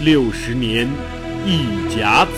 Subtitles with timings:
[0.00, 0.86] 六十年
[1.46, 2.30] 一甲子，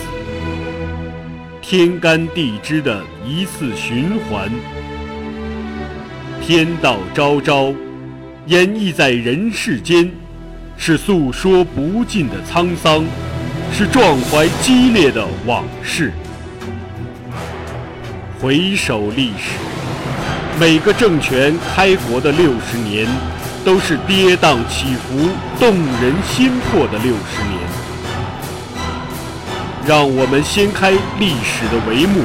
[1.61, 4.49] 天干地支的一次循环。
[6.41, 7.75] 天道昭昭，
[8.47, 10.09] 演绎在人世间，
[10.77, 13.05] 是诉说不尽的沧桑，
[13.73, 16.13] 是壮怀激烈的往事。
[18.41, 19.59] 回首历史，
[20.61, 23.05] 每个政权开国的六十年，
[23.69, 25.29] 都是跌宕起伏、
[25.61, 27.61] 动人心魄的六十年。
[29.87, 32.23] 让我们掀开历史的帷幕，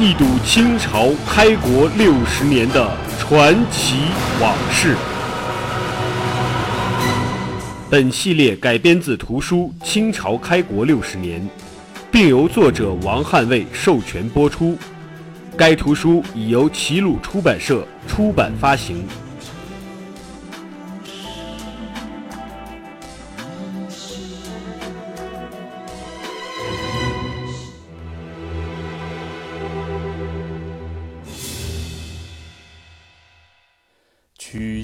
[0.00, 2.90] 一睹清朝开国六十年的。
[3.18, 3.96] 传奇
[4.40, 4.96] 往事。
[7.90, 11.42] 本系列改编自图书《清朝开国六十年》，
[12.10, 14.78] 并由作者王汉卫授权播出。
[15.58, 19.04] 该图书已由齐鲁出版社出版发行。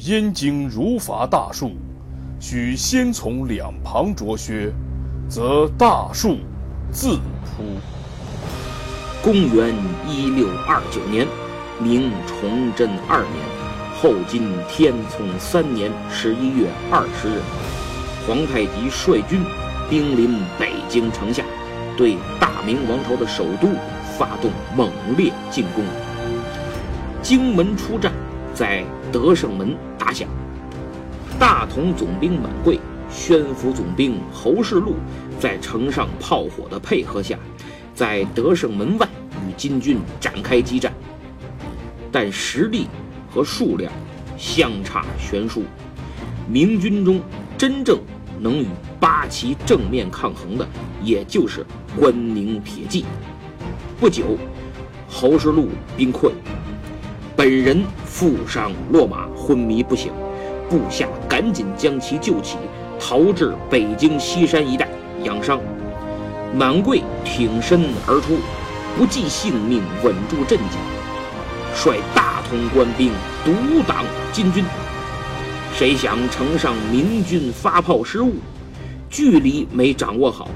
[0.07, 1.71] 燕京儒法大树，
[2.39, 4.71] 须先从两旁着靴，
[5.31, 6.37] 则大树
[6.91, 7.65] 自扑。
[9.23, 9.75] 公元
[10.07, 11.27] 一六二九年，
[11.79, 13.43] 明崇祯二年，
[13.99, 17.41] 后金天聪三年十一月二十日，
[18.27, 19.43] 皇太极率军
[19.89, 21.43] 兵临北京城下，
[21.97, 23.69] 对大明王朝的首都
[24.19, 25.83] 发动猛烈进攻。
[27.23, 28.13] 京门出战。
[28.55, 29.77] 在德胜门
[30.15, 30.27] 下，
[31.39, 32.79] 大同总兵满贵、
[33.11, 34.95] 宣府总兵侯世禄
[35.41, 37.37] 在城上炮火的配合下，
[37.95, 39.09] 在德胜门外
[39.47, 40.93] 与金军展开激战，
[42.13, 42.87] 但实力
[43.29, 43.93] 和数量
[44.39, 45.65] 相差悬殊。
[46.49, 47.21] 明军中
[47.59, 47.99] 真正
[48.39, 48.67] 能与
[49.01, 50.67] 八旗正面抗衡的，
[51.03, 51.65] 也就是
[51.99, 53.05] 关宁铁骑。
[53.99, 54.37] 不久，
[55.09, 56.33] 侯世禄兵困。
[57.37, 60.11] 本人负伤落马，昏迷不醒，
[60.71, 62.57] 部下赶紧将其救起，
[62.99, 64.89] 逃至北京西山一带
[65.23, 65.61] 养伤。
[66.55, 68.39] 满贵挺身而出，
[68.97, 70.79] 不计性命，稳住阵脚，
[71.75, 73.13] 率大同官兵
[73.45, 74.65] 独挡金军。
[75.75, 78.35] 谁想城上明军发炮失误，
[79.11, 80.49] 距离没掌握好，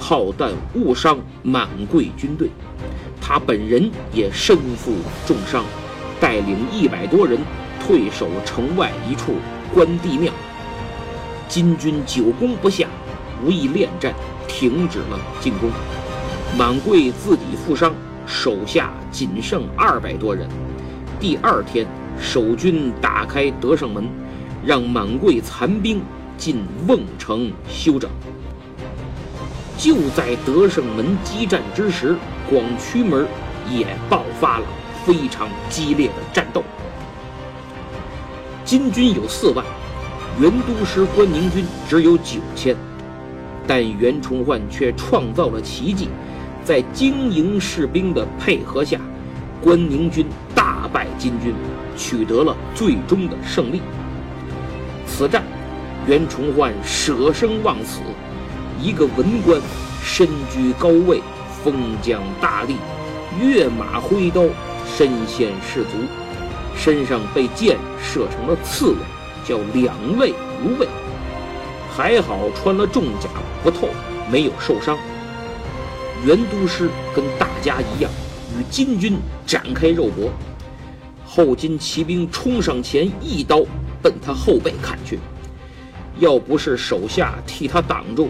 [0.00, 2.50] 炮弹误伤满贵军队，
[3.20, 4.92] 他本人也身负
[5.24, 5.62] 重伤。
[6.20, 7.38] 带领一百多人
[7.86, 9.34] 退守城外一处
[9.74, 10.32] 关帝庙，
[11.48, 12.88] 金军久攻不下，
[13.44, 14.14] 无意恋战，
[14.48, 15.70] 停止了进攻。
[16.56, 17.92] 满贵自己负伤，
[18.26, 20.48] 手下仅剩二百多人。
[21.20, 21.86] 第二天，
[22.18, 24.08] 守军打开德胜门，
[24.64, 26.00] 让满贵残兵
[26.38, 28.10] 进瓮城休整。
[29.76, 32.16] 就在德胜门激战之时，
[32.48, 33.26] 广渠门
[33.70, 34.64] 也爆发了。
[35.04, 36.64] 非常激烈的战斗，
[38.64, 39.62] 金军有四万，
[40.40, 42.74] 元都师关宁军只有九千，
[43.66, 46.08] 但袁崇焕却创造了奇迹，
[46.64, 48.98] 在精营士兵的配合下，
[49.60, 51.54] 关宁军大败金军，
[51.94, 53.82] 取得了最终的胜利。
[55.06, 55.42] 此战，
[56.06, 58.00] 袁崇焕舍生忘死，
[58.80, 59.60] 一个文官
[60.02, 61.20] 身居高位，
[61.62, 62.76] 封疆大吏，
[63.38, 64.42] 跃马挥刀。
[64.96, 65.96] 身先士卒，
[66.76, 68.96] 身上被箭射成了刺猬，
[69.44, 70.86] 叫两肋无畏。
[71.90, 73.28] 还好穿了重甲
[73.62, 73.88] 不透，
[74.30, 74.98] 没有受伤。
[76.24, 78.10] 袁都师跟大家一样，
[78.56, 79.16] 与金军
[79.46, 80.30] 展开肉搏。
[81.24, 83.64] 后金骑兵冲上前，一刀
[84.02, 85.18] 奔他后背砍去。
[86.18, 88.28] 要不是手下替他挡住，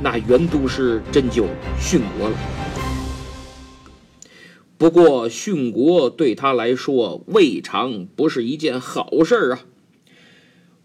[0.00, 1.44] 那袁都师真就
[1.80, 2.36] 殉国了。
[4.78, 9.64] 不过殉国对他来说未尝不是一件好事啊。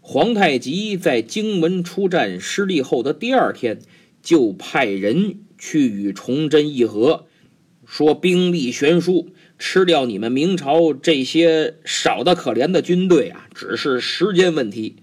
[0.00, 3.80] 皇太极在荆门出战失利后的第二天，
[4.22, 7.26] 就派人去与崇祯议和，
[7.84, 9.28] 说兵力悬殊，
[9.58, 14.96] 吃掉你们明朝这些少的可怜的军队啊，只是时间问题。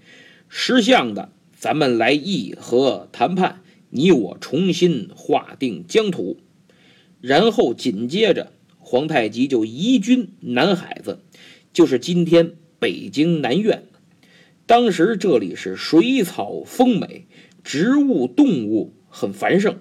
[0.48, 6.38] 识相的，咱们来议和谈判，你我重新划定疆土，
[7.20, 8.52] 然后紧接着。
[8.90, 11.20] 皇太极就移军南海子，
[11.72, 13.84] 就是今天北京南苑。
[14.66, 17.28] 当时这里是水草丰美，
[17.62, 19.78] 植物动物很繁盛，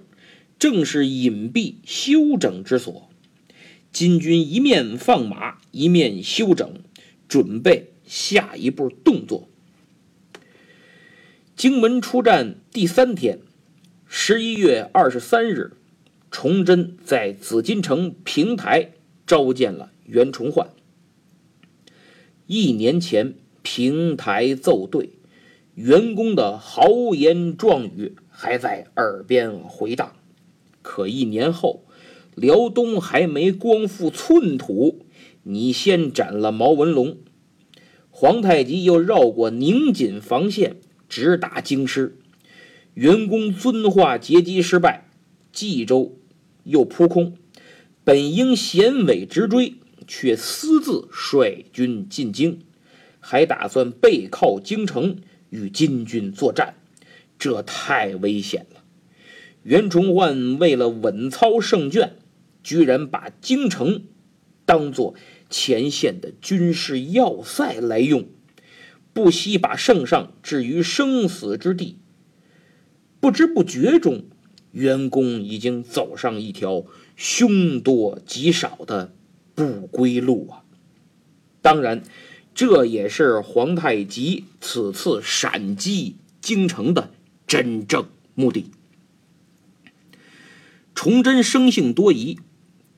[0.60, 3.10] 正是隐蔽休整之所。
[3.92, 6.72] 金军一面放马，一面休整，
[7.28, 9.50] 准备下一步动作。
[11.56, 13.40] 荆门出战第三天，
[14.06, 15.72] 十一月二十三日，
[16.30, 18.92] 崇祯在紫禁城平台
[19.30, 20.72] 召见了袁崇焕。
[22.48, 25.12] 一年前，平台奏对，
[25.76, 30.16] 袁公的豪言壮语还在耳边回荡。
[30.82, 31.84] 可一年后，
[32.34, 35.06] 辽东还没光复寸土，
[35.44, 37.18] 你先斩了毛文龙，
[38.10, 40.78] 皇太极又绕过宁锦防线，
[41.08, 42.18] 直打京师。
[42.96, 45.08] 袁公遵化截击失败，
[45.52, 46.18] 冀州
[46.64, 47.36] 又扑空，
[48.10, 49.76] 本应衔尾直追，
[50.08, 52.62] 却私自率军进京，
[53.20, 55.18] 还打算背靠京城
[55.52, 56.74] 与金军作战，
[57.38, 58.82] 这太危险了。
[59.62, 62.16] 袁崇焕为了稳操胜券，
[62.64, 64.06] 居然把京城
[64.66, 65.14] 当作
[65.48, 68.28] 前线的军事要塞来用，
[69.14, 72.00] 不惜把圣上置于生死之地。
[73.20, 74.24] 不知不觉中，
[74.72, 76.86] 员工已经走上一条
[77.16, 79.14] 凶多吉少的
[79.56, 80.64] 不归路啊！
[81.62, 82.04] 当然，
[82.54, 87.12] 这也是皇太极此次闪击京城的
[87.46, 88.06] 真正
[88.36, 88.72] 目的。
[90.96, 92.38] 崇祯生性多疑，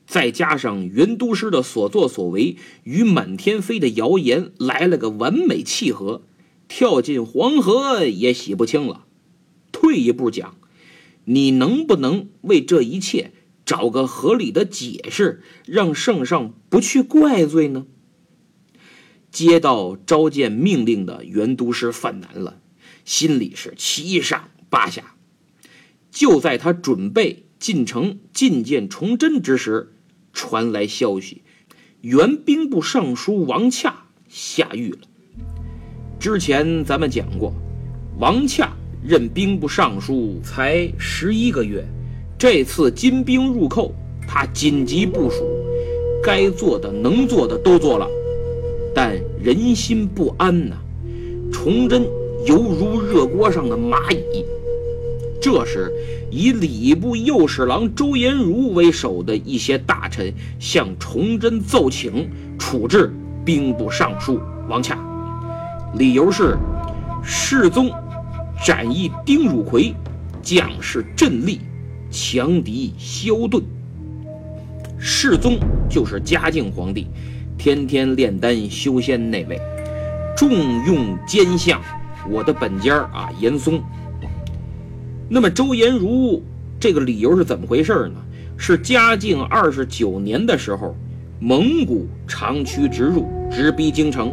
[0.06, 6.22] 再加上袁都师的所作所为与满天飞的谣言来了个完美契合，
[6.68, 9.04] 跳进黄河也洗不清了。
[9.70, 10.56] 退一步讲，
[11.24, 13.32] 你能不能为这一切
[13.64, 17.86] 找个合理的解释，让圣上不去怪罪呢？
[19.30, 22.60] 接到召见命令的袁都师犯难了，
[23.04, 25.14] 心里是七上八下。
[26.10, 29.94] 就在他准备进城觐见崇祯之时，
[30.34, 31.42] 传来消息，
[32.02, 34.98] 原兵部尚书王洽下狱了。
[36.20, 37.54] 之前咱们讲过，
[38.18, 38.76] 王洽。
[39.04, 41.84] 任兵部尚书才十一个月，
[42.38, 43.92] 这次金兵入寇，
[44.28, 45.44] 他紧急部署，
[46.22, 48.06] 该做的、能做的都做了，
[48.94, 50.76] 但人心不安呐。
[51.52, 52.06] 崇祯
[52.46, 54.44] 犹如热锅上的蚂蚁。
[55.40, 55.92] 这时，
[56.30, 63.12] 以礼部右侍郎周延儒为首的一些大臣向崇祯奏请处置
[63.44, 64.96] 兵部尚书王洽，
[65.94, 66.56] 理由是
[67.24, 67.90] 世宗。
[68.64, 69.92] 斩义丁汝奎，
[70.40, 71.58] 将士阵立，
[72.12, 73.60] 强敌消遁。
[74.96, 75.58] 世宗
[75.90, 77.08] 就是嘉靖皇帝，
[77.58, 79.60] 天天炼丹修仙那位，
[80.36, 80.52] 重
[80.86, 81.82] 用奸相，
[82.30, 83.82] 我的本家啊，严嵩。
[85.28, 86.40] 那么周延儒
[86.78, 88.22] 这个理由是怎么回事呢？
[88.56, 90.94] 是嘉靖二十九年的时候，
[91.40, 94.32] 蒙古长驱直入，直逼京城。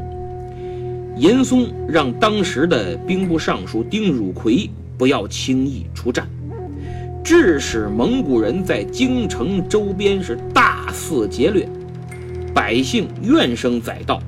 [1.20, 6.26] 严嵩让当时的兵部尚书丁汝奎不要轻易出战，
[7.22, 11.68] 致使蒙古人在京城周边是大肆劫掠，
[12.54, 14.22] 百姓怨声载道。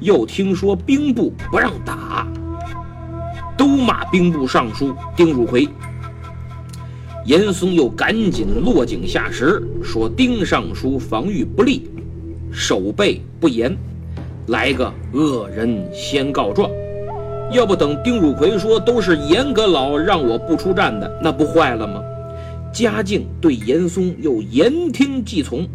[0.00, 2.26] 又听说兵部不让打，
[3.56, 5.68] 都骂兵部尚书丁汝奎。
[7.24, 11.88] 严嵩又赶紧落井下石，说丁尚书防御不力，
[12.50, 13.78] 守备不严。
[14.52, 16.70] 来个恶人先告状，
[17.52, 22.02] 要不等丁汝奎说都是严阁老让我不出战的，那不坏了吗？
[22.70, 25.66] 嘉靖对严嵩又言听计从，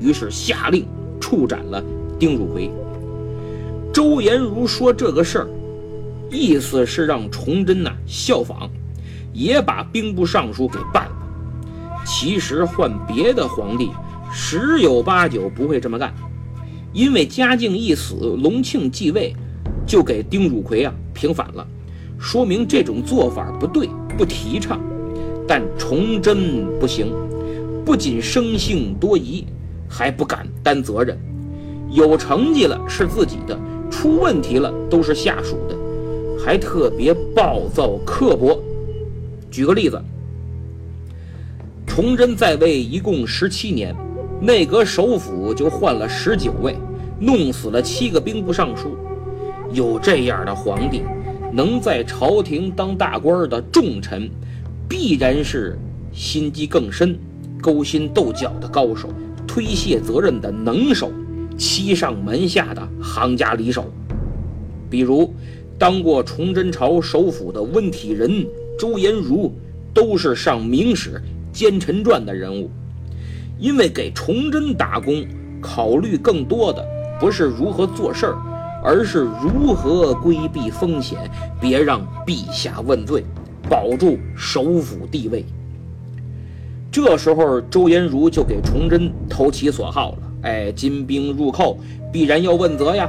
[0.00, 0.84] 于是下令
[1.20, 1.80] 处斩了
[2.18, 2.68] 丁汝奎。
[3.92, 5.48] 周延儒说这个事儿，
[6.28, 8.68] 意思是让崇祯呐效仿，
[9.32, 11.16] 也把兵部尚书给办了。
[12.04, 13.90] 其实换别的皇帝，
[14.32, 16.12] 十有八九不会这么干。
[16.94, 19.34] 因为嘉靖一死，隆庆继位，
[19.84, 21.66] 就给丁汝奎啊平反了，
[22.20, 24.80] 说明这种做法不对，不提倡。
[25.46, 27.12] 但崇祯不行，
[27.84, 29.44] 不仅生性多疑，
[29.88, 31.18] 还不敢担责任。
[31.90, 33.58] 有成绩了是自己的，
[33.90, 35.76] 出问题了都是下属的，
[36.38, 38.56] 还特别暴躁刻薄。
[39.50, 40.00] 举个例子，
[41.88, 43.92] 崇祯在位一共十七年。
[44.40, 46.76] 内阁首辅就换了十九位，
[47.20, 48.96] 弄死了七个兵部尚书。
[49.72, 51.02] 有这样的皇帝，
[51.52, 54.30] 能在朝廷当大官的重臣，
[54.88, 55.78] 必然是
[56.12, 57.18] 心机更深、
[57.60, 59.08] 勾心斗角的高手，
[59.46, 61.10] 推卸责任的能手，
[61.56, 63.86] 欺上瞒下的行家里手。
[64.90, 65.34] 比如，
[65.76, 68.46] 当过崇祯朝首辅的温体仁、
[68.78, 69.52] 周延儒，
[69.92, 71.10] 都是上《明史》
[71.52, 72.70] 《奸臣传》的人物。
[73.58, 75.24] 因为给崇祯打工，
[75.60, 76.84] 考虑更多的
[77.18, 78.36] 不是如何做事儿，
[78.82, 81.18] 而是如何规避风险，
[81.60, 83.24] 别让陛下问罪。
[83.68, 85.44] 保住首府地位。
[86.92, 90.18] 这时候，周延儒就给崇祯投其所好了。
[90.42, 91.78] 哎，金兵入寇，
[92.12, 93.08] 必然要问责呀，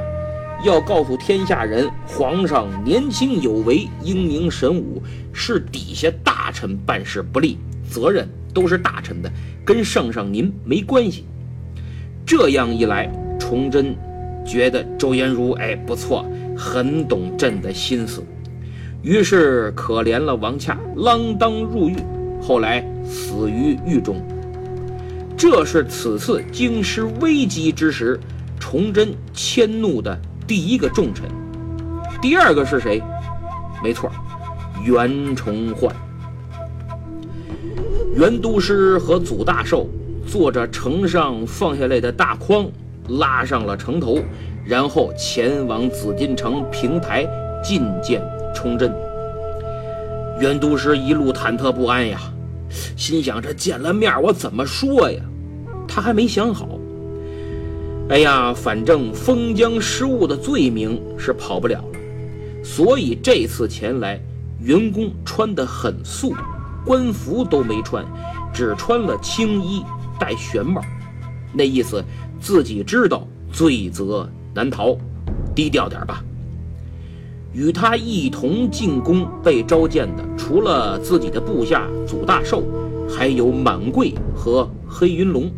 [0.63, 7.57] 要告诉天下人，皇上年轻有为，英明神武，是底下大臣办事不力，
[7.89, 9.29] 责任都是大臣的，
[9.65, 11.25] 跟圣上您没关系。
[12.25, 13.11] 这样一来，
[13.47, 13.95] 崇祯
[14.43, 16.25] 觉得周延儒哎不错，
[16.57, 18.23] 很懂朕的心思，
[19.03, 21.95] 于是可怜了王洽，锒铛入狱，
[22.41, 24.19] 后来死于狱中。
[25.37, 28.19] 这是此次京师危机之时，
[28.59, 31.27] 崇祯迁怒的第一个重臣。
[32.19, 32.99] 第二个是谁？
[33.83, 34.11] 没错，
[34.83, 35.95] 袁崇焕。
[38.15, 39.87] 袁都师和祖大寿
[40.25, 42.65] 坐着城上放下来的大筐，
[43.09, 44.19] 拉上了城头，
[44.65, 47.25] 然后前往紫禁城平台
[47.63, 48.21] 觐见
[48.53, 48.93] 崇祯。
[50.39, 52.19] 袁都师一路忐忑不安呀。
[52.97, 55.21] 心想：这见了面，我怎么说呀？
[55.87, 56.67] 他还没想好。
[58.09, 64.19] 哎呀，反正封疆失误的罪名是跑不了了，所以这次前来，
[64.59, 66.35] 员工穿得很素，
[66.85, 68.05] 官服都没穿，
[68.53, 69.83] 只穿了青衣，
[70.19, 70.81] 戴玄帽，
[71.51, 72.03] 那意思
[72.45, 74.95] 自己知道罪责难逃，
[75.55, 76.23] 低调点吧。
[77.51, 82.61] 与他一同进宫被召见的，除了自己的部下祖大寿，
[83.09, 85.49] 还有满贵和黑云龙。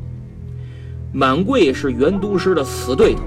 [1.12, 3.22] 满贵是袁都师的死对头，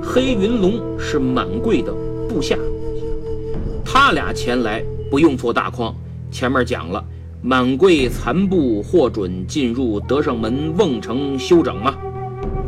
[0.00, 1.92] 黑云龙是满贵的
[2.28, 2.56] 部下。
[3.84, 5.92] 他俩前来不用做大框，
[6.30, 7.04] 前面讲了，
[7.42, 11.92] 满贵残部获准进入德胜门瓮城休整吗？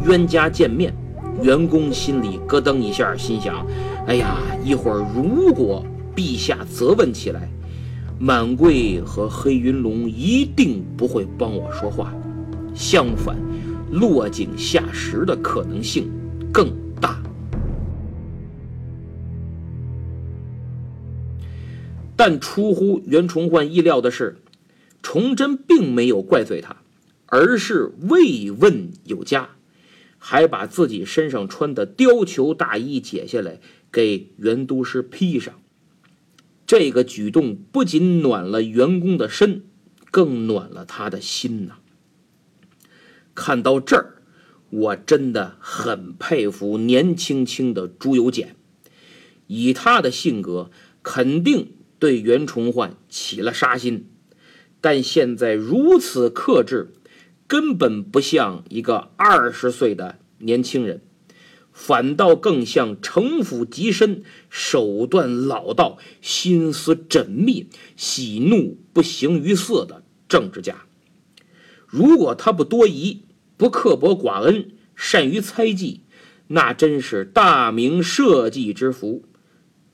[0.07, 0.95] 冤家见面。
[1.43, 3.67] 员工心里咯噔一下，心想
[4.09, 5.85] ：“哎呀，一会儿如果
[6.15, 7.47] 陛下责问起来，
[8.19, 12.11] 满贵和黑云龙一定不会帮我说话，
[12.75, 13.37] 相反，
[13.93, 16.11] 落井下石的可能性
[16.51, 17.23] 更大。”
[22.17, 24.39] 但出乎袁崇焕意料的是，
[25.03, 26.75] 崇祯并没有怪罪他，
[27.27, 29.51] 而是慰问有加。
[30.29, 33.61] 还把自己身上穿的貂裘大衣解下来
[33.93, 35.55] 给袁都师披上，
[36.67, 39.63] 这个举动不仅暖了员工的身，
[40.11, 41.77] 更暖了他的心呐。
[43.37, 44.21] 看到这儿，
[44.71, 48.57] 我真的很佩服年轻轻的朱由检，
[49.47, 50.73] 以他的性格，
[51.05, 51.69] 肯定
[52.01, 54.09] 对袁崇焕起了杀心，
[54.81, 56.95] 但现在如此克制。
[57.49, 61.01] 根本不像一个二十岁的年轻人，
[61.73, 70.87] 反倒更像城府极深、手段老道、心思缜密、喜怒不形于色的政治家。
[71.87, 73.23] 如果他不多疑、
[73.57, 76.01] 不刻薄寡恩、善于猜忌，
[76.49, 79.23] 那真是大明社稷之福。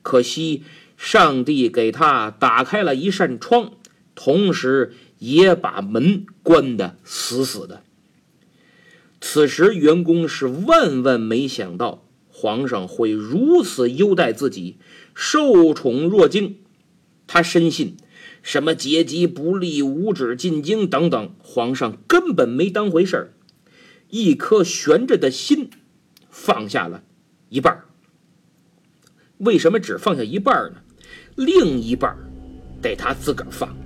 [0.01, 0.63] 可惜
[0.97, 3.73] 上帝给他打开了一扇窗，
[4.15, 4.95] 同时。
[5.23, 7.85] 也把门关得死死的。
[9.21, 14.79] 此时，员工是万万没想到皇上会如此优待自己，
[15.15, 16.57] 受宠若惊。
[17.29, 17.97] 他深信，
[18.43, 23.33] 什么阶级不利、无止进京等等，皇上根本没当回事儿。
[24.11, 25.71] 一颗悬着的心
[26.29, 27.05] 放下了
[27.49, 27.85] 一半儿
[29.39, 30.83] 为什么只放下一半儿呢？
[31.37, 32.19] 另一半儿
[32.83, 33.82] 得他自个儿放。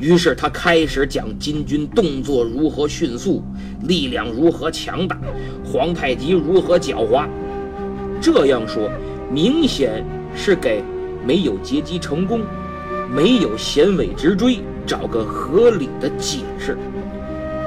[0.00, 3.42] 于是他开始讲金军动作如何迅速，
[3.82, 5.18] 力量如何强大，
[5.62, 7.28] 皇太极如何狡猾。
[8.20, 8.90] 这样说，
[9.30, 10.02] 明显
[10.34, 10.82] 是给
[11.26, 12.40] 没有劫机成功、
[13.14, 16.78] 没有衔尾直追找个合理的解释，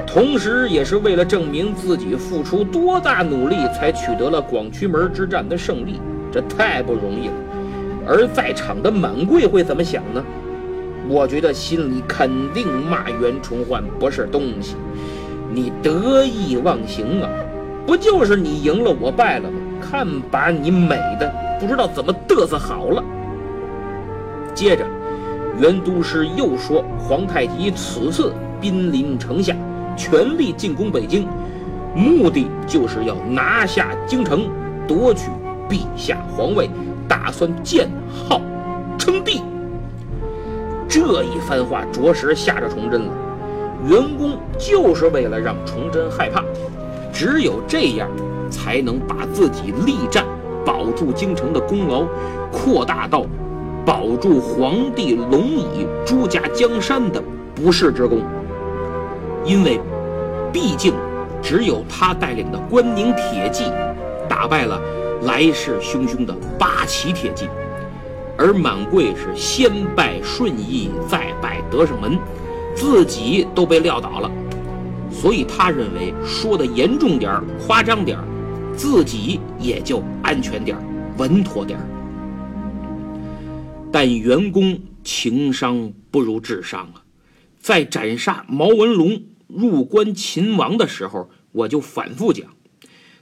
[0.04, 6.00] 同时也是为了证明自己付出多大努力才取得了广渠门之战的胜利。
[6.32, 7.34] 这太不容易了。
[8.06, 10.22] 而在场的满贵会怎么想呢？
[11.08, 14.76] 我觉得心里肯定骂袁崇焕不是东西，
[15.52, 17.28] 你得意忘形啊！
[17.86, 19.58] 不就是你赢了我败了吗？
[19.80, 21.30] 看把你美的
[21.60, 23.04] 不知道怎么嘚瑟好了。
[24.54, 24.86] 接着，
[25.60, 29.54] 袁都师又说，皇太极此次兵临城下，
[29.96, 31.28] 全力进攻北京，
[31.94, 34.48] 目的就是要拿下京城，
[34.88, 35.28] 夺取
[35.68, 36.70] 陛下皇位，
[37.06, 38.40] 打算建号
[38.98, 39.42] 称帝。
[40.94, 43.12] 这一番话着实吓着崇祯了。
[43.88, 46.44] 员工就是为了让崇祯害怕，
[47.12, 48.08] 只有这样，
[48.48, 50.24] 才能把自己力战
[50.64, 52.06] 保住京城的功劳
[52.52, 53.26] 扩大到
[53.84, 57.20] 保住皇帝龙椅、朱家江山的
[57.56, 58.20] 不世之功。
[59.44, 59.80] 因为，
[60.52, 60.94] 毕竟
[61.42, 63.64] 只有他带领的关宁铁骑
[64.28, 64.80] 打败了
[65.22, 67.48] 来势汹汹的八旗铁骑，
[68.36, 72.18] 而满贵是先拜顺义，再拜德胜门，
[72.74, 74.30] 自己都被撂倒了。
[75.10, 78.24] 所以他认为说的严重点儿、夸张点儿，
[78.76, 80.82] 自己也就安全点儿、
[81.16, 81.86] 稳妥点儿。
[83.92, 87.04] 但袁公情商不如智商啊，
[87.60, 92.48] 在斩杀毛文龙、入关擒王的时候，我就反复讲，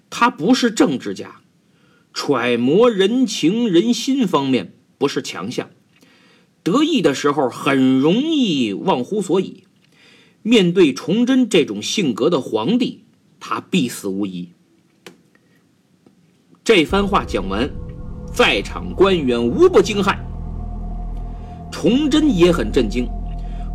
[0.08, 1.42] 他不是政治家，
[2.14, 5.68] 揣摩人情人心方面不是强项，
[6.62, 9.64] 得意的时候很容易忘乎所以。
[10.42, 13.02] 面对崇祯这种性格的皇帝，
[13.40, 14.50] 他必死无疑。
[16.62, 17.68] 这番话讲完，
[18.32, 20.16] 在场官员无不惊骇。
[21.72, 23.08] 崇祯也很震惊，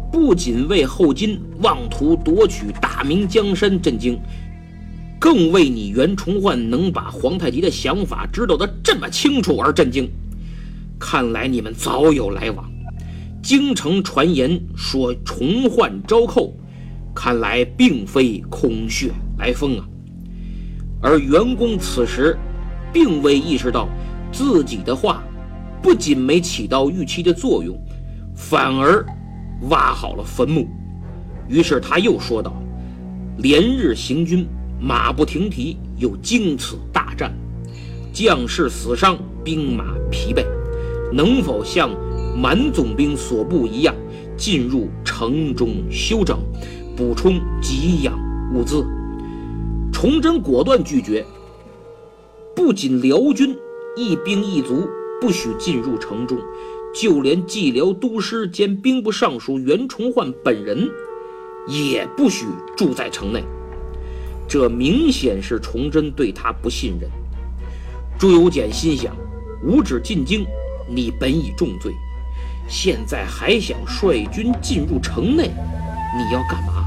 [0.10, 4.17] 不仅为后金妄图夺取大明江山震惊，
[5.19, 10.10] 更为你袁崇焕能把皇太极的想法知道得这么清楚而震惊。
[11.00, 12.70] 看来你们早有来往。
[13.42, 16.54] 京城传言说重焕招寇，
[17.16, 19.88] 看来并非空穴来风啊。
[21.01, 22.38] 而袁公此时
[22.92, 23.88] 并未意识到
[24.32, 25.24] 自己的话
[25.82, 27.80] 不仅没起到预期的作用，
[28.36, 29.06] 反而
[29.70, 30.68] 挖好了坟墓。
[31.48, 32.51] 于是他又说道
[33.38, 34.46] ：“连日行军，
[34.82, 37.32] 马不停蹄，又经此大战，
[38.12, 40.44] 将士死伤，兵马疲惫，
[41.12, 41.90] 能否像？”
[42.38, 43.96] 满总兵所部一样，
[44.38, 46.38] 进入城中休整，
[46.96, 48.14] 补充给养
[48.54, 48.86] 物资。
[49.92, 51.26] 崇祯果断拒绝，
[52.56, 53.58] 不仅辽军
[53.96, 54.88] 一兵一卒
[55.20, 56.38] 不许进入城中，
[56.93, 60.88] 就连蓟辽都师兼兵部尚书袁崇焕本人
[61.67, 62.46] 也不许
[62.78, 63.43] 住在城内。
[64.48, 67.10] 这明显是崇祯对他不信任。
[68.20, 69.15] 朱由检心想：
[69.65, 70.46] 五指进京，
[70.88, 71.93] 你本已重罪。
[72.67, 75.52] 现在还想率军进入城内，
[76.17, 76.86] 你要干嘛？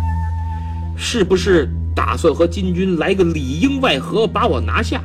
[0.96, 5.02] 是不是打算和金军来个里应外合，把我拿下？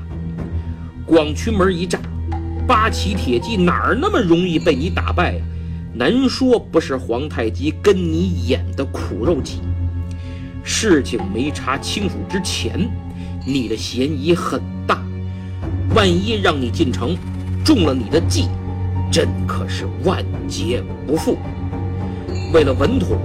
[1.06, 2.02] 广渠门一战，
[2.68, 5.42] 八旗铁骑哪儿那么容易被你打败呀？
[5.94, 9.62] 难说不是皇太极跟你演的苦肉计。
[10.62, 12.90] 事情没查清楚之前，
[13.46, 15.02] 你的嫌疑很大。
[15.96, 17.16] 万一让你进城，
[17.64, 18.50] 中了你的计。
[19.12, 21.38] 朕可是万劫不复。
[22.54, 23.18] 为了稳妥，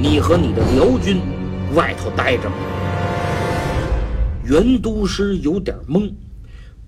[0.00, 1.18] 你和你的辽军
[1.74, 2.50] 外头待着。
[4.44, 6.12] 袁都师有点懵，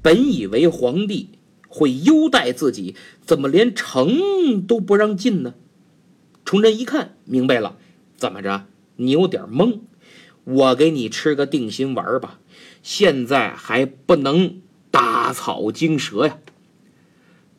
[0.00, 1.30] 本以为皇帝
[1.68, 5.54] 会优待自己，怎么连城都不让进呢？
[6.44, 7.76] 崇祯一看明白了，
[8.16, 8.66] 怎么着？
[8.96, 9.80] 你有点懵，
[10.44, 12.38] 我给你吃个定心丸吧。
[12.82, 14.60] 现在还不能
[14.90, 16.38] 打草惊蛇呀。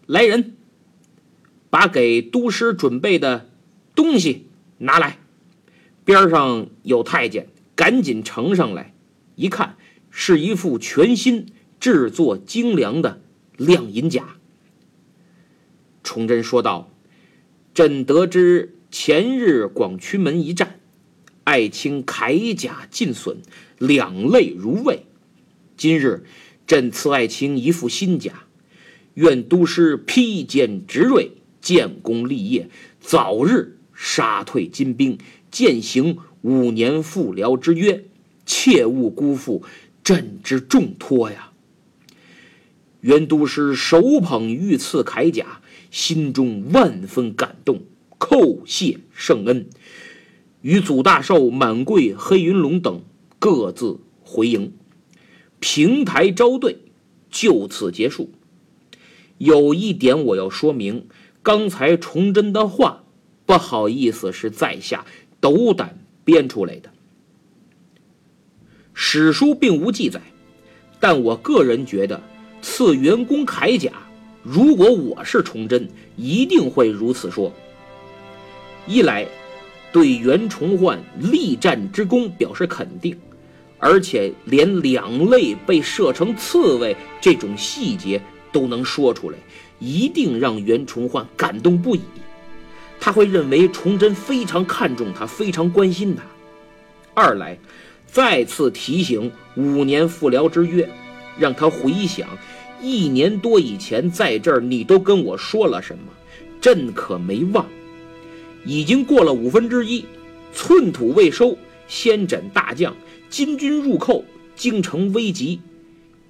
[0.06, 0.56] 来人。
[1.70, 3.50] 把给都师准备的
[3.96, 4.48] 东西
[4.80, 5.20] 拿来，
[6.04, 8.94] 边上有太监，赶紧呈上来。
[9.36, 9.78] 一看，
[10.10, 11.48] 是一副全新、
[11.80, 13.22] 制作精良的
[13.56, 14.36] 亮银甲。
[16.04, 16.92] 崇祯说道
[17.76, 20.80] ：“朕得知前日广渠门一战，
[21.44, 23.38] 爱卿铠甲尽损，
[23.78, 25.06] 两肋如未。
[25.78, 26.26] 今日
[26.66, 28.46] 朕赐爱卿一副新甲，
[29.14, 32.70] 愿都师披坚执锐。”建功立业，
[33.00, 35.18] 早日杀退金兵，
[35.52, 38.06] 践行五年复辽之约，
[38.46, 39.64] 切勿辜负
[40.04, 41.52] 朕之重托呀！
[43.02, 47.82] 袁都师手捧御赐铠甲，心中万分感动，
[48.18, 49.68] 叩谢圣恩，
[50.62, 53.02] 与祖大寿、满贵、黑云龙等
[53.38, 54.74] 各自回营，
[55.60, 56.78] 平台招队
[57.30, 58.32] 就此结束。
[59.38, 61.08] 有一点我要说明。
[61.42, 63.04] 刚才崇祯的话，
[63.46, 65.06] 不好意思，是在下
[65.40, 66.90] 斗胆编出来的。
[68.94, 70.22] 史书并无记载，
[71.00, 72.22] 但我个人觉得，
[72.62, 73.92] 赐袁公铠甲，
[74.44, 77.54] 如果我是崇祯，一定会如此说。
[78.86, 79.26] 一来，
[79.94, 83.18] 对袁崇焕力战之功表示肯定，
[83.78, 88.22] 而且连两肋被射成刺猬这种细节
[88.52, 89.38] 都能说出来。
[89.80, 92.02] 一定让袁崇焕感动不已，
[93.00, 96.24] 他会认为崇祯非常看重他，非常关心他。
[97.14, 97.58] 二来，
[98.06, 100.88] 再次提醒五年复辽之约，
[101.38, 102.28] 让他回想
[102.82, 106.04] 一年多以前在这儿你都跟我说了什么，
[106.60, 107.66] 朕可没忘。
[108.66, 110.06] 已经过了五分之一，
[110.54, 112.94] 寸土未收，先斩大将，
[113.30, 115.62] 金军入寇，京城危急。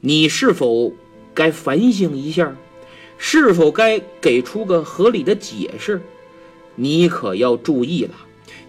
[0.02, 0.94] 你是否
[1.34, 2.56] 该反省一下？
[3.22, 6.02] 是否该给出个合理的解释？
[6.76, 8.16] 你可要注意了，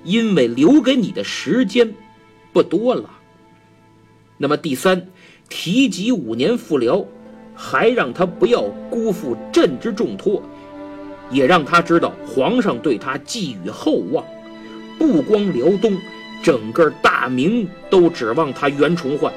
[0.03, 1.95] 因为留给你的时间
[2.53, 3.09] 不多了。
[4.37, 5.07] 那么第三，
[5.49, 7.07] 提及五年复辽，
[7.55, 10.43] 还让他不要辜负朕之重托，
[11.31, 14.25] 也让他知道皇上对他寄予厚望，
[14.99, 15.97] 不光辽东，
[16.43, 19.33] 整个大明都指望他袁崇焕，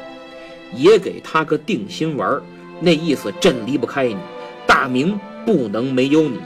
[0.75, 2.41] 也给他个定心丸
[2.79, 4.17] 那意思朕离不开你。
[4.65, 6.39] 大明不能没有你，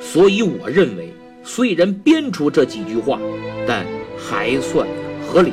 [0.00, 3.18] 所以我认为，虽然编出这几句话，
[3.66, 3.84] 但
[4.18, 4.86] 还算
[5.26, 5.52] 合理。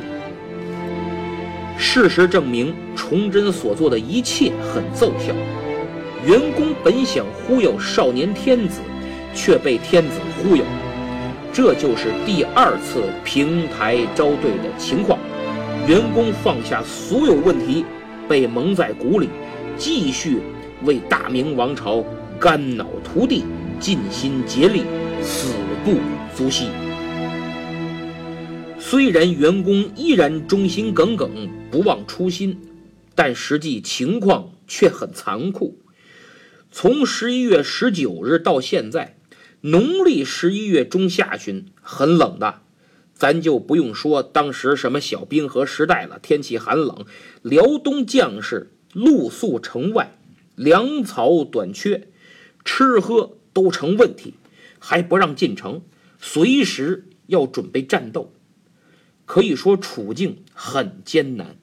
[1.76, 5.32] 事实证明，崇祯所做的一切很奏效。
[6.26, 8.80] 元恭本想忽悠少年天子，
[9.34, 10.64] 却被天子忽悠，
[11.52, 15.18] 这就是第二次平台招对的情况。
[15.86, 17.84] 员工放下所有问题，
[18.28, 19.28] 被蒙在鼓里，
[19.76, 20.40] 继续。
[20.84, 22.04] 为大明王朝
[22.38, 23.44] 肝脑涂地，
[23.80, 24.82] 尽心竭力，
[25.22, 25.52] 死
[25.84, 25.98] 不
[26.36, 26.68] 足惜。
[28.78, 32.58] 虽然员工依然忠心耿耿，不忘初心，
[33.14, 35.78] 但实际情况却很残酷。
[36.70, 39.16] 从十一月十九日到现在，
[39.62, 42.60] 农历十一月中下旬，很冷的，
[43.14, 46.18] 咱就不用说当时什么小冰河时代了。
[46.20, 47.04] 天气寒冷，
[47.42, 50.17] 辽东将士露宿城外。
[50.58, 52.08] 粮草短缺，
[52.64, 54.34] 吃喝都成问题，
[54.80, 55.82] 还不让进城，
[56.20, 58.32] 随时要准备战斗，
[59.24, 61.56] 可以说处境很艰难。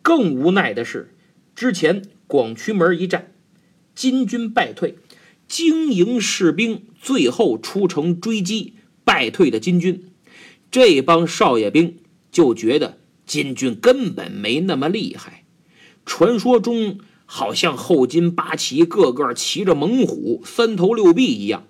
[0.00, 1.12] 更无奈的是，
[1.56, 3.32] 之前广渠门一战，
[3.96, 4.96] 金军败退，
[5.48, 10.04] 经营士兵最后出城追击败退的金军，
[10.70, 11.98] 这帮少爷兵
[12.30, 15.44] 就觉得金军根本没那么厉害，
[16.06, 17.00] 传说中。
[17.34, 21.64] 好像后金八旗个个骑着猛虎，三头六臂一样。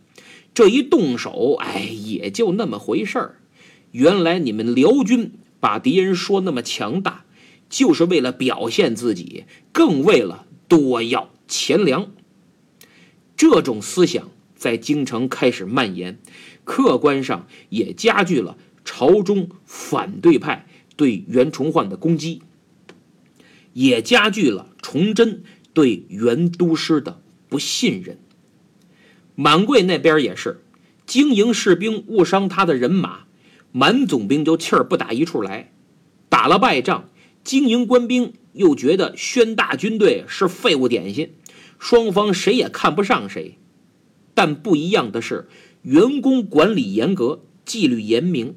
[0.52, 3.36] 这一动手，哎，也就那么回事儿。
[3.92, 7.24] 原来你们辽军把敌人说那么强大，
[7.70, 12.10] 就是为了表现自己，更为了多要钱粮。
[13.36, 16.18] 这种思想在京城开始蔓延，
[16.64, 22.42] 客观上也加剧了朝中反对派对袁崇焕的攻击。
[23.74, 28.18] 也加剧了崇祯对袁都师的不信任。
[29.34, 30.62] 满贵那边也是，
[31.06, 33.24] 经营士兵误伤他的人马，
[33.72, 35.72] 满总兵就气儿不打一处来。
[36.28, 37.08] 打了败仗，
[37.42, 41.32] 经营官兵又觉得宣大军队是废物点心，
[41.78, 43.58] 双方谁也看不上谁。
[44.34, 45.48] 但不一样的是，
[45.82, 48.56] 员工管理严格，纪律严明，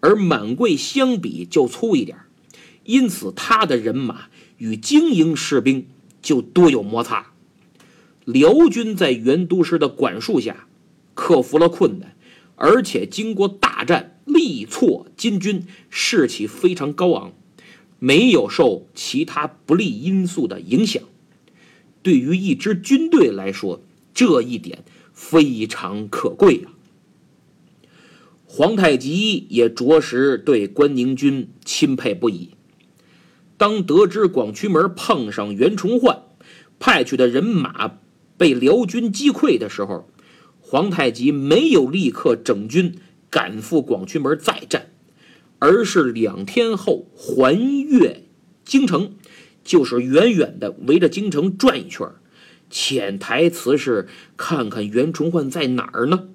[0.00, 2.18] 而满贵相比就粗一点，
[2.84, 4.26] 因此他的人马。
[4.58, 5.86] 与精英士兵
[6.26, 7.28] 就多有摩擦。
[8.24, 10.66] 辽军在袁都师的管束下，
[11.14, 12.16] 克服了困难，
[12.56, 17.32] 而且经过大战力挫金军，士气非常高昂，
[18.00, 21.00] 没有受其他不利因素的影响。
[22.02, 23.80] 对于一支军队来说，
[24.12, 26.74] 这一点非常可贵啊。
[28.44, 32.55] 皇太极也着实对关宁军钦佩不已。
[33.56, 36.22] 当得知广渠门碰上袁崇焕
[36.78, 37.98] 派去的人马
[38.36, 40.08] 被辽军击溃的时候，
[40.60, 42.96] 皇太极没有立刻整军
[43.30, 44.90] 赶赴广渠门再战，
[45.58, 48.24] 而是两天后环越
[48.64, 49.12] 京城，
[49.64, 52.06] 就是远远的围着京城转一圈，
[52.68, 56.28] 潜台词是看看袁崇焕在哪儿呢？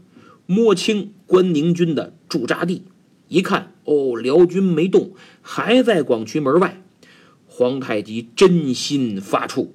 [0.48, 2.84] 摸清关宁军的驻扎地，
[3.28, 6.82] 一看，哦，辽军没动，还在广渠门外。
[7.62, 9.68] 皇太极真心发怵，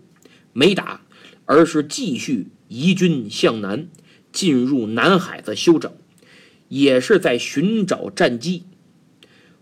[0.53, 1.03] 没打，
[1.45, 3.87] 而是继续移军向南，
[4.33, 5.93] 进入南海子休整，
[6.69, 8.65] 也是在寻找战机。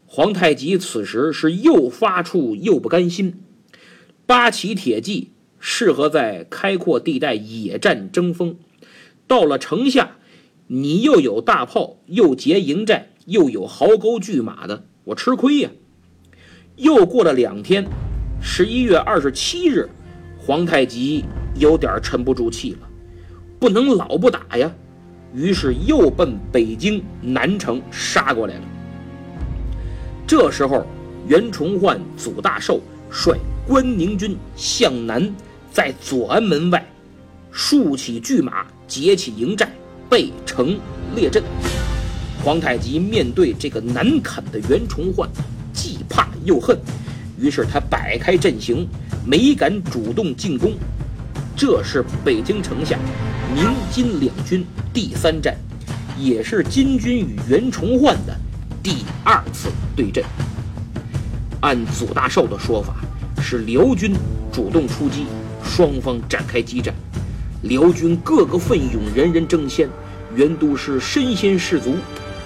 [0.07, 3.43] 皇太极此时是又发怵又不甘心。
[4.25, 8.57] 八旗铁骑适合在开阔地带野战争锋，
[9.27, 10.17] 到了城下，
[10.69, 15.71] 你又有大炮，又结营寨，又有壕沟巨马的，我吃亏呀。
[16.77, 17.87] 又过了两天。
[18.47, 19.89] 十一月二十七日，
[20.39, 21.25] 皇太极
[21.57, 22.79] 有点沉不住气了，
[23.59, 24.71] 不能老不打呀，
[25.33, 28.61] 于是又奔北京南城杀过来了。
[30.27, 30.87] 这时候，
[31.27, 33.35] 袁崇焕、祖大寿率
[33.67, 35.35] 关宁军向南，
[35.73, 36.87] 在左安门外
[37.51, 39.73] 竖起巨马，结起营寨，
[40.09, 40.79] 背城
[41.17, 41.43] 列阵。
[42.45, 45.29] 皇太极面对这个难啃的袁崇焕，
[45.73, 46.79] 既怕又恨，
[47.45, 48.89] 于是他摆开阵型，
[49.23, 50.73] 没敢主动进攻。
[51.55, 52.99] 这是北京城下
[53.55, 55.55] 明金两军第三战，
[56.19, 58.35] 也是金军与袁崇焕的
[58.83, 60.25] 第二次对阵。
[61.61, 62.97] 按祖大寿的说法，
[63.43, 64.15] 是辽军
[64.51, 65.27] 主动出击，
[65.63, 66.95] 双方展开激战。
[67.65, 69.87] 辽军个个奋勇，人人争先。
[70.35, 71.95] 袁都师身先士卒，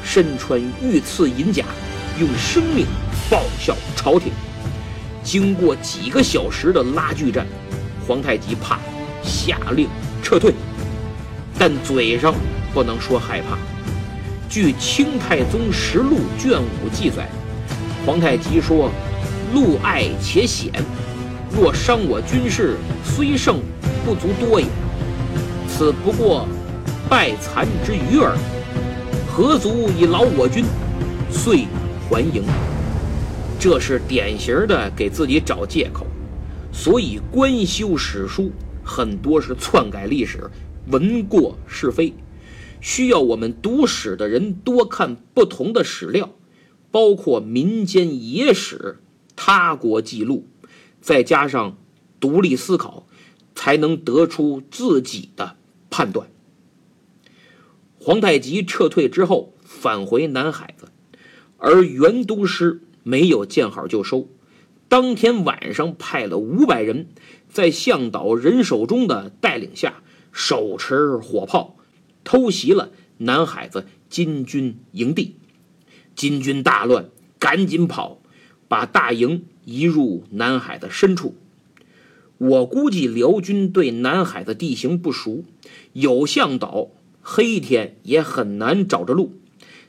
[0.03, 1.65] 身穿御赐银甲，
[2.19, 2.85] 用生命
[3.31, 4.33] 报效朝廷。
[5.29, 7.47] 经过几个小时的拉锯战，
[8.07, 8.79] 皇太极怕，
[9.23, 9.87] 下令
[10.23, 10.55] 撤退，
[11.59, 12.35] 但嘴上
[12.73, 13.59] 不能说害怕。
[14.49, 17.29] 据《清太宗实录》卷五记载，
[18.07, 18.91] 皇太极说。
[19.53, 20.71] 路隘且险，
[21.55, 23.61] 若伤我军士，虽胜
[24.05, 24.67] 不足多也。
[25.69, 26.47] 此不过
[27.09, 28.35] 败残之余耳，
[29.27, 30.65] 何足以劳我军？
[31.31, 31.67] 遂
[32.09, 32.43] 还营。
[33.61, 36.07] 这是典型的给自己找借口。
[36.73, 38.53] 所以官修史书
[38.85, 40.49] 很多是篡改历史，
[40.89, 42.15] 文过是非，
[42.81, 46.31] 需要我们读史的人多看不同的史料，
[46.91, 48.99] 包括民间野史。
[49.41, 50.49] 他国记录，
[51.01, 51.79] 再加上
[52.19, 53.07] 独立思考，
[53.55, 55.57] 才能得出自己的
[55.91, 56.29] 判断。
[58.01, 60.89] 皇太极撤退之后，返回南海子，
[61.57, 64.29] 而袁都师没有见好就收，
[64.87, 67.07] 当天晚上派了五百人，
[67.49, 71.77] 在向导任守忠的带领下，手持火炮，
[72.23, 75.37] 偷袭了南海子金军营地。
[76.15, 78.21] 金军大乱，赶紧跑。
[78.71, 81.35] 把大营移入南海的深处。
[82.37, 85.43] 我估计辽军对南海的地形不熟，
[85.95, 86.89] 有向导，
[87.23, 89.33] 黑天也很难找着路。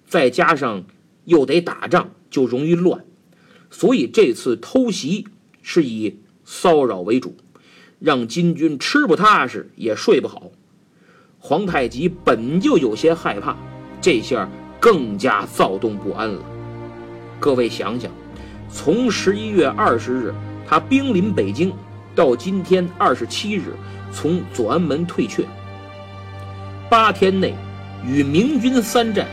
[0.07, 0.85] 再加上
[1.25, 3.03] 又得打仗，就容易乱。
[3.69, 5.27] 所以这次偷袭
[5.61, 7.35] 是以骚扰为主，
[7.99, 10.51] 让金军吃不踏实，也睡不好。
[11.39, 13.55] 皇太极本就有些害怕，
[14.01, 16.43] 这下更加躁动不安了。
[17.39, 18.11] 各位想想。
[18.71, 20.31] 从十一月二十日
[20.67, 21.73] 他兵临北京，
[22.13, 23.73] 到今天二十七日
[24.11, 25.43] 从左安门退却，
[26.87, 27.55] 八天内
[28.05, 29.27] 与明军三战，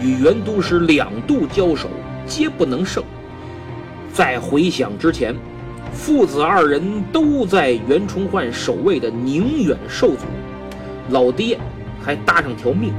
[0.00, 1.88] 与袁都师两度交手，
[2.28, 3.02] 皆不能胜。
[4.16, 5.36] 在回想之前，
[5.92, 10.24] 父子二人都在袁崇焕守卫的宁远受阻，
[11.10, 11.58] 老爹
[12.02, 12.94] 还搭上条命。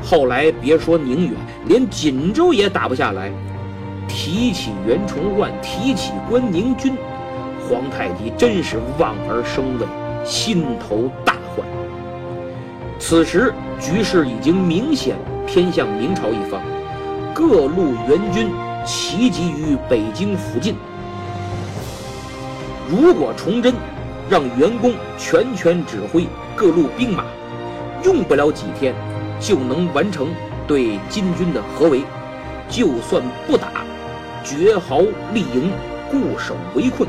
[0.00, 1.32] 后来别说宁远，
[1.66, 3.32] 连锦州也打不下来。
[4.06, 6.94] 提起袁崇焕，提起关宁军，
[7.68, 9.86] 皇太极真是望而生畏，
[10.24, 11.66] 心头大患。
[13.00, 15.16] 此时局势已经明显
[15.48, 16.62] 偏向明朝一方，
[17.34, 18.48] 各路援军
[18.88, 20.74] 齐集于北京附近。
[22.90, 23.74] 如果崇祯
[24.30, 27.22] 让袁公全权指挥各路兵马，
[28.02, 28.94] 用不了几天
[29.38, 30.28] 就能完成
[30.66, 32.02] 对金军的合围，
[32.70, 33.68] 就算不打。
[34.42, 35.02] 绝壕
[35.34, 35.70] 立营，
[36.10, 37.06] 固守围困，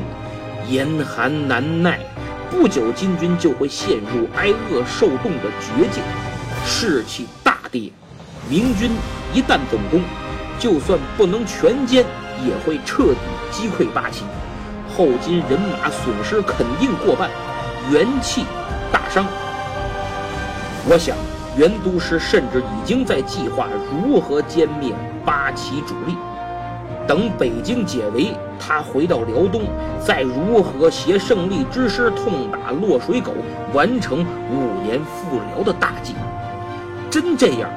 [0.68, 1.98] 严寒难耐，
[2.50, 6.02] 不久金军就会陷入挨饿受冻的绝境，
[6.66, 7.90] 士气大跌。
[8.50, 8.90] 明军
[9.32, 10.02] 一旦总攻，
[10.60, 12.04] 就算不能全歼，
[12.44, 13.18] 也会彻底
[13.50, 14.24] 击溃八旗，
[14.94, 17.30] 后金人马损失肯定过半，
[17.90, 18.44] 元气
[18.92, 19.24] 大伤。
[20.86, 21.16] 我想，
[21.56, 24.92] 袁都师甚至已经在计划如何歼灭
[25.24, 26.14] 八旗主力。
[27.08, 29.62] 等北京解围，他回到辽东，
[29.98, 33.32] 再如何携胜利之师痛打落水狗，
[33.72, 36.14] 完成五年复辽的大计？
[37.10, 37.68] 真这样，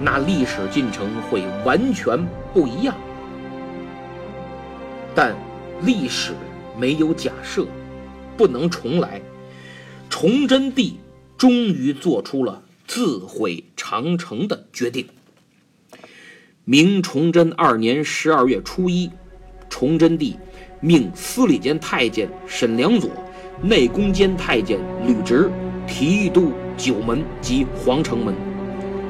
[0.00, 2.18] 那历史进程会完全
[2.54, 2.94] 不一样。
[5.14, 5.36] 但
[5.82, 6.32] 历史
[6.78, 7.66] 没有假设，
[8.36, 9.20] 不能重来。
[10.08, 10.98] 崇祯帝
[11.36, 15.06] 终于做出了自毁长城的决定。
[16.64, 19.10] 明崇祯二年十二月初一，
[19.68, 20.36] 崇祯帝
[20.80, 23.10] 命司礼监太监沈良佐、
[23.62, 25.50] 内宫监太监吕直
[25.86, 28.34] 提督九门及皇城门，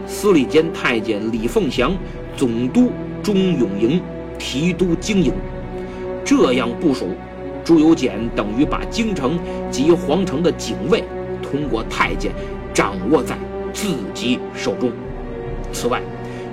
[0.09, 1.95] 司礼监太监李凤祥
[2.35, 2.91] 总督
[3.23, 4.01] 钟永营，
[4.39, 5.33] 提督京营。
[6.25, 7.11] 这样部署，
[7.63, 9.39] 朱由检等于把京城
[9.71, 11.05] 及皇城的警卫
[11.43, 12.33] 通过太监
[12.73, 13.37] 掌握在
[13.73, 14.91] 自己手中。
[15.73, 16.01] 此外，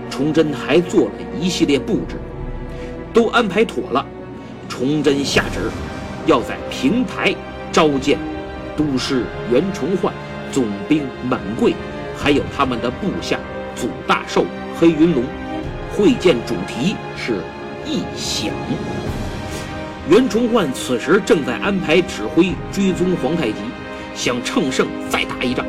[0.10, 2.18] 崇祯还做了一系列布置，
[3.14, 4.06] 都安排妥了。
[4.68, 5.72] 崇祯下旨，
[6.26, 7.34] 要在平台
[7.72, 8.20] 召见
[8.76, 10.14] 都师袁崇焕、
[10.52, 11.74] 总兵满贵
[12.26, 13.40] 还有他们的部下
[13.76, 14.48] 祖大寿、
[14.80, 15.24] 黑云龙。
[15.92, 17.40] 会见主题是
[17.86, 18.52] 异响。
[20.10, 23.60] 袁崇焕此时正在安排指挥追踪皇太极，
[24.16, 25.64] 想乘胜再打一仗。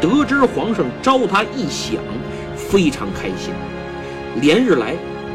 [0.00, 2.00] 得知皇上召他异响，
[2.56, 3.52] 非常开心。
[4.40, 4.94] 连日来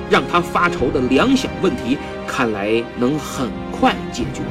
[0.09, 4.41] 让他发愁的粮饷问题，看来能很快解决。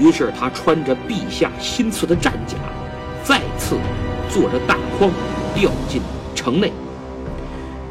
[0.00, 2.56] 于是他穿着陛下新赐的战甲，
[3.22, 3.76] 再次
[4.30, 5.10] 坐着大筐
[5.54, 6.00] 掉进
[6.34, 6.72] 城内。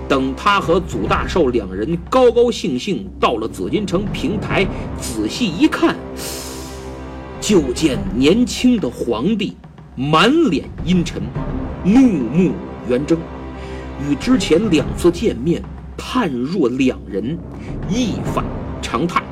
[0.08, 4.68] 等他和祖大寿两人高高兴兴到了紫禁城平台，
[5.00, 5.96] 仔细一看，
[7.40, 9.56] 就见年轻的皇帝
[9.96, 11.22] 满脸阴沉，
[11.84, 12.52] 怒目
[12.88, 13.18] 圆睁，
[14.08, 15.64] 与之前两次见面
[15.98, 17.38] 判若两人，
[17.90, 18.44] 一反
[18.82, 19.24] 常态。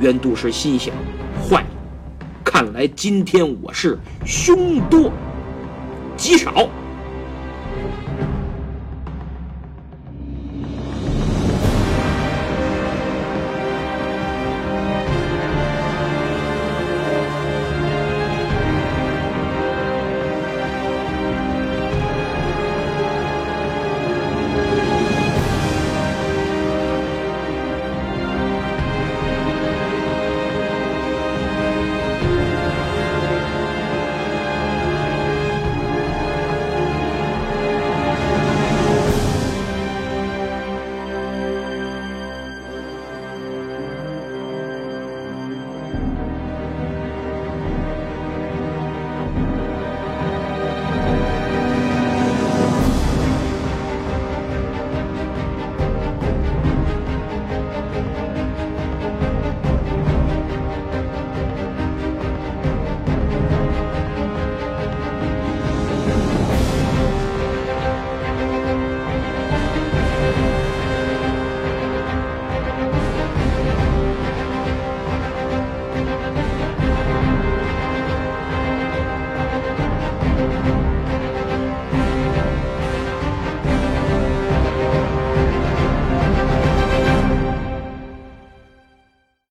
[0.00, 0.92] 袁都师心想：
[1.42, 1.68] 坏了，
[2.44, 5.12] 看来今天我是凶多
[6.20, 6.68] 极少。